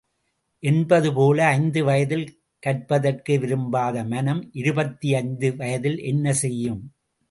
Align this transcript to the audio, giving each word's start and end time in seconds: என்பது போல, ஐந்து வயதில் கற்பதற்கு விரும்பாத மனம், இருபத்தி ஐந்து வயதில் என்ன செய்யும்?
என்பது 0.63 1.13
போல, 1.13 1.45
ஐந்து 1.47 1.83
வயதில் 1.83 2.25
கற்பதற்கு 2.63 3.39
விரும்பாத 3.39 4.03
மனம், 4.03 4.49
இருபத்தி 4.53 5.13
ஐந்து 5.13 5.55
வயதில் 5.55 5.99
என்ன 6.03 6.33
செய்யும்? 6.33 6.81